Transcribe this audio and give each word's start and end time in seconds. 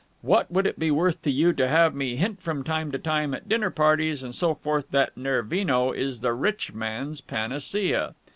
What 0.23 0.49
would 0.51 0.65
it 0.65 0.79
be 0.79 0.89
worth 0.89 1.21
to 1.21 1.29
you 1.29 1.53
to 1.53 1.67
have 1.67 1.93
me 1.93 2.15
hint 2.15 2.41
from 2.41 2.63
time 2.63 2.91
to 2.91 2.97
time 2.97 3.35
at 3.35 3.47
dinner 3.47 3.69
parties 3.69 4.23
and 4.23 4.33
so 4.33 4.55
forth 4.55 4.89
that 4.89 5.15
Nervino 5.15 5.91
is 5.91 6.21
the 6.21 6.33
rich 6.33 6.73
man's 6.73 7.21
panacea?' 7.21 8.15